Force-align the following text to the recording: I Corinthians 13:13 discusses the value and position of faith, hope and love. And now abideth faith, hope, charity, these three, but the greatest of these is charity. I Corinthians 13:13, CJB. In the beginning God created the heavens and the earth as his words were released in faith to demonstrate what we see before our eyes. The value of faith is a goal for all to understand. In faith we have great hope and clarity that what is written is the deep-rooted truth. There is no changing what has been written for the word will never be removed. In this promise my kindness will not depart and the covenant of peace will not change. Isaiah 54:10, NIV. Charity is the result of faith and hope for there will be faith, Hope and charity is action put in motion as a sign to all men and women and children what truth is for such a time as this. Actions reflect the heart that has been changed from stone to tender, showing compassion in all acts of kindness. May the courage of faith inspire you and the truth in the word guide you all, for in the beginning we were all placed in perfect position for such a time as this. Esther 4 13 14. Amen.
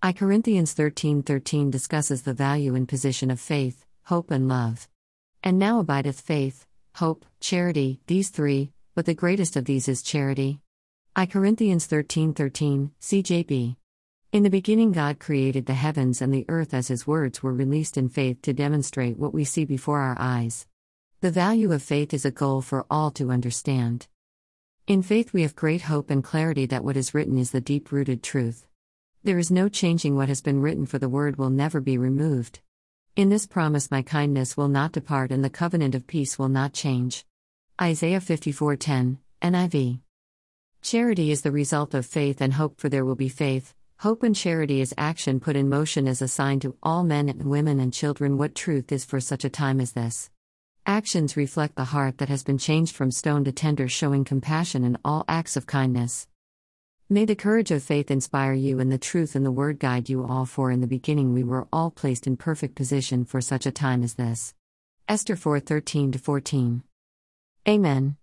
I 0.00 0.12
Corinthians 0.12 0.74
13:13 0.74 1.72
discusses 1.72 2.22
the 2.22 2.32
value 2.32 2.76
and 2.76 2.86
position 2.86 3.32
of 3.32 3.40
faith, 3.40 3.84
hope 4.04 4.30
and 4.30 4.46
love. 4.46 4.88
And 5.42 5.58
now 5.58 5.80
abideth 5.80 6.20
faith, 6.20 6.68
hope, 6.94 7.26
charity, 7.40 8.00
these 8.06 8.28
three, 8.28 8.70
but 8.94 9.06
the 9.06 9.14
greatest 9.14 9.56
of 9.56 9.64
these 9.64 9.88
is 9.88 10.02
charity. 10.02 10.60
I 11.16 11.26
Corinthians 11.26 11.88
13:13, 11.88 12.92
CJB. 13.00 13.76
In 14.30 14.44
the 14.44 14.50
beginning 14.50 14.92
God 14.92 15.18
created 15.18 15.66
the 15.66 15.74
heavens 15.74 16.22
and 16.22 16.32
the 16.32 16.44
earth 16.48 16.74
as 16.74 16.86
his 16.86 17.04
words 17.04 17.42
were 17.42 17.52
released 17.52 17.96
in 17.96 18.08
faith 18.08 18.40
to 18.42 18.52
demonstrate 18.52 19.18
what 19.18 19.34
we 19.34 19.42
see 19.42 19.64
before 19.64 19.98
our 19.98 20.16
eyes. 20.16 20.68
The 21.22 21.32
value 21.32 21.72
of 21.72 21.82
faith 21.82 22.14
is 22.14 22.24
a 22.24 22.30
goal 22.30 22.62
for 22.62 22.86
all 22.88 23.10
to 23.10 23.32
understand. 23.32 24.06
In 24.86 25.02
faith 25.02 25.32
we 25.32 25.42
have 25.42 25.56
great 25.56 25.82
hope 25.82 26.08
and 26.08 26.22
clarity 26.22 26.66
that 26.66 26.84
what 26.84 26.96
is 26.96 27.14
written 27.14 27.36
is 27.36 27.50
the 27.50 27.60
deep-rooted 27.60 28.22
truth. 28.22 28.64
There 29.22 29.38
is 29.38 29.50
no 29.50 29.68
changing 29.68 30.16
what 30.16 30.28
has 30.28 30.40
been 30.40 30.60
written 30.60 30.86
for 30.86 30.98
the 30.98 31.08
word 31.08 31.36
will 31.36 31.50
never 31.50 31.80
be 31.80 31.98
removed. 31.98 32.60
In 33.16 33.28
this 33.28 33.46
promise 33.46 33.90
my 33.90 34.02
kindness 34.02 34.56
will 34.56 34.68
not 34.68 34.92
depart 34.92 35.32
and 35.32 35.44
the 35.44 35.50
covenant 35.50 35.94
of 35.94 36.06
peace 36.06 36.38
will 36.38 36.48
not 36.48 36.72
change. 36.72 37.24
Isaiah 37.80 38.20
54:10, 38.20 39.18
NIV. 39.42 40.00
Charity 40.82 41.30
is 41.30 41.42
the 41.42 41.52
result 41.52 41.94
of 41.94 42.06
faith 42.06 42.40
and 42.40 42.54
hope 42.54 42.78
for 42.80 42.88
there 42.88 43.04
will 43.04 43.16
be 43.16 43.28
faith, 43.28 43.74
Hope 44.02 44.22
and 44.22 44.36
charity 44.36 44.80
is 44.80 44.94
action 44.96 45.40
put 45.40 45.56
in 45.56 45.68
motion 45.68 46.06
as 46.06 46.22
a 46.22 46.28
sign 46.28 46.60
to 46.60 46.76
all 46.84 47.02
men 47.02 47.28
and 47.28 47.42
women 47.42 47.80
and 47.80 47.92
children 47.92 48.38
what 48.38 48.54
truth 48.54 48.92
is 48.92 49.04
for 49.04 49.18
such 49.18 49.44
a 49.44 49.50
time 49.50 49.80
as 49.80 49.90
this. 49.90 50.30
Actions 50.86 51.36
reflect 51.36 51.74
the 51.74 51.86
heart 51.86 52.18
that 52.18 52.28
has 52.28 52.44
been 52.44 52.58
changed 52.58 52.94
from 52.94 53.10
stone 53.10 53.42
to 53.42 53.50
tender, 53.50 53.88
showing 53.88 54.22
compassion 54.22 54.84
in 54.84 54.96
all 55.04 55.24
acts 55.26 55.56
of 55.56 55.66
kindness. 55.66 56.28
May 57.10 57.24
the 57.24 57.34
courage 57.34 57.70
of 57.70 57.82
faith 57.82 58.10
inspire 58.10 58.52
you 58.52 58.80
and 58.80 58.92
the 58.92 58.98
truth 58.98 59.34
in 59.34 59.42
the 59.42 59.50
word 59.50 59.78
guide 59.78 60.10
you 60.10 60.26
all, 60.26 60.44
for 60.44 60.70
in 60.70 60.82
the 60.82 60.86
beginning 60.86 61.32
we 61.32 61.42
were 61.42 61.66
all 61.72 61.90
placed 61.90 62.26
in 62.26 62.36
perfect 62.36 62.74
position 62.74 63.24
for 63.24 63.40
such 63.40 63.64
a 63.64 63.70
time 63.70 64.02
as 64.02 64.14
this. 64.14 64.52
Esther 65.08 65.34
4 65.34 65.58
13 65.58 66.12
14. 66.12 66.82
Amen. 67.66 68.16